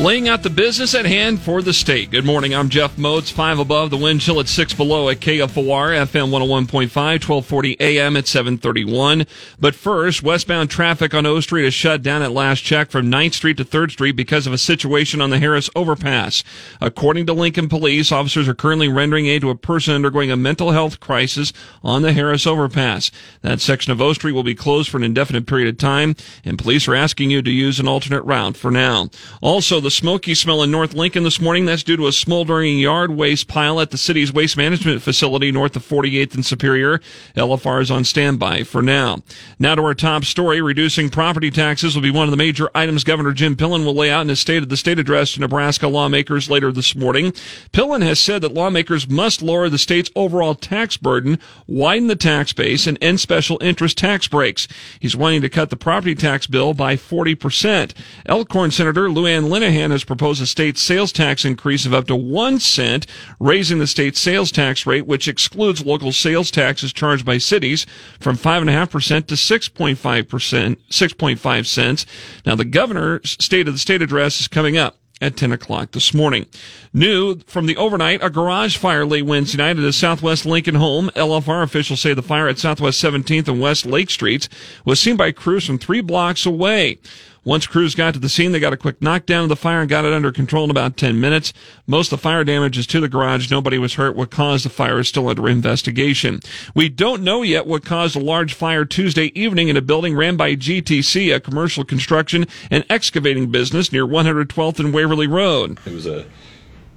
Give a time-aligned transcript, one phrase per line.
[0.00, 2.10] Laying out the business at hand for the state.
[2.10, 2.54] Good morning.
[2.54, 3.30] I'm Jeff Motz.
[3.30, 8.26] Five above, the wind chill at six below at KFOR, FM 101.5, 1240 AM at
[8.26, 9.26] 731.
[9.58, 13.34] But first, westbound traffic on O Street is shut down at last check from 9th
[13.34, 16.42] Street to 3rd Street because of a situation on the Harris overpass.
[16.80, 20.70] According to Lincoln Police, officers are currently rendering aid to a person undergoing a mental
[20.70, 21.52] health crisis
[21.84, 23.10] on the Harris overpass.
[23.42, 26.58] That section of O Street will be closed for an indefinite period of time, and
[26.58, 29.10] police are asking you to use an alternate route for now.
[29.42, 31.66] Also, the smoky smell in North Lincoln this morning.
[31.66, 35.76] That's due to a smoldering yard waste pile at the city's waste management facility north
[35.76, 37.00] of 48th and Superior.
[37.36, 39.18] LFR is on standby for now.
[39.58, 40.60] Now to our top story.
[40.60, 44.10] Reducing property taxes will be one of the major items Governor Jim Pillen will lay
[44.10, 47.32] out in his State of the State address to Nebraska lawmakers later this morning.
[47.72, 52.52] Pillen has said that lawmakers must lower the state's overall tax burden, widen the tax
[52.52, 54.68] base, and end special interest tax breaks.
[54.98, 57.94] He's wanting to cut the property tax bill by 40%.
[58.26, 59.48] Elkhorn Senator Lou Ann
[59.80, 63.06] Has proposed a state sales tax increase of up to one cent,
[63.38, 67.86] raising the state sales tax rate, which excludes local sales taxes charged by cities,
[68.20, 72.06] from 5.5% to 6.5%, 6.5 cents.
[72.44, 76.14] Now, the governor's State of the State address is coming up at 10 o'clock this
[76.14, 76.46] morning.
[76.92, 81.10] New from the overnight, a garage fire late Wednesday night at a Southwest Lincoln home.
[81.14, 84.48] LFR officials say the fire at Southwest 17th and West Lake Streets
[84.84, 86.98] was seen by crews from three blocks away.
[87.44, 89.88] Once crews got to the scene, they got a quick knockdown of the fire and
[89.88, 91.54] got it under control in about 10 minutes.
[91.86, 93.50] Most of the fire damage is to the garage.
[93.50, 94.14] Nobody was hurt.
[94.14, 96.40] What caused the fire is still under investigation.
[96.74, 100.36] We don't know yet what caused a large fire Tuesday evening in a building ran
[100.36, 105.78] by GTC, a commercial construction and excavating business near 112th and Waverly Road.
[105.86, 106.26] It was a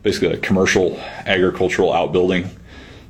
[0.02, 2.50] basically a commercial agricultural outbuilding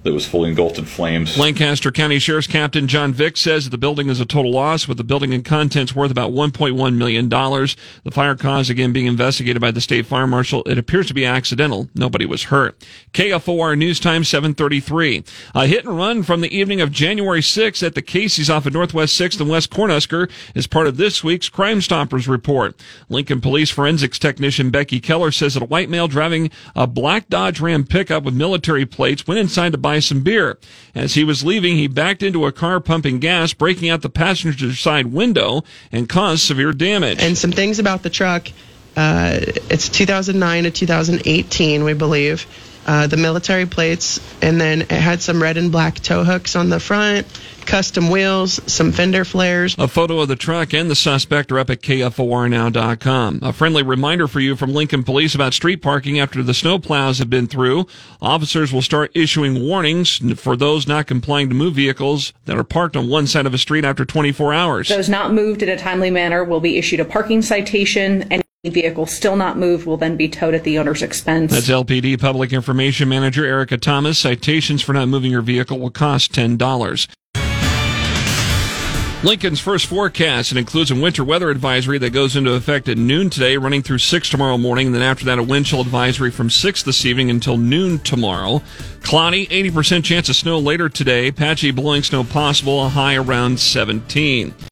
[0.03, 1.37] that was fully engulfed in flames.
[1.37, 5.03] Lancaster County Sheriff's Captain John Vick says the building is a total loss, with the
[5.03, 7.29] building and contents worth about $1.1 million.
[7.29, 10.63] The fire cause, again, being investigated by the state fire marshal.
[10.63, 11.89] It appears to be accidental.
[11.95, 12.79] Nobody was hurt.
[13.13, 15.23] KFOR News Time 733.
[15.55, 18.73] A hit and run from the evening of January 6th at the Casey's off of
[18.73, 22.75] Northwest 6th and West Cornhusker is part of this week's Crime Stoppers report.
[23.09, 27.59] Lincoln Police forensics technician Becky Keller says that a white male driving a black Dodge
[27.59, 30.57] Ram pickup with military plates went inside to buy buy some beer.
[30.95, 34.73] As he was leaving, he backed into a car pumping gas, breaking out the passenger
[34.73, 37.21] side window and caused severe damage.
[37.21, 38.47] And some things about the truck.
[38.97, 39.39] Uh,
[39.69, 42.47] it's 2009 to 2018, we believe.
[42.85, 46.67] Uh, the military plates, and then it had some red and black tow hooks on
[46.67, 47.25] the front,
[47.65, 49.75] custom wheels, some fender flares.
[49.79, 53.39] A photo of the truck and the suspect are up at KFORnow.com.
[53.41, 57.19] A friendly reminder for you from Lincoln Police about street parking after the snow plows
[57.19, 57.87] have been through.
[58.21, 62.97] Officers will start issuing warnings for those not complying to move vehicles that are parked
[62.97, 64.89] on one side of a street after 24 hours.
[64.89, 69.05] Those not moved in a timely manner will be issued a parking citation and vehicle
[69.05, 71.51] still not moved will then be towed at the owner's expense.
[71.51, 74.17] That's LPD Public Information Manager Erica Thomas.
[74.17, 77.07] Citations for not moving your vehicle will cost $10.
[79.21, 83.29] Lincoln's first forecast it includes a winter weather advisory that goes into effect at noon
[83.29, 86.49] today, running through 6 tomorrow morning, and then after that a wind chill advisory from
[86.49, 88.61] 6 this evening until noon tomorrow.
[89.01, 94.53] Cloudy, 80% chance of snow later today, patchy blowing snow possible, a high around 17.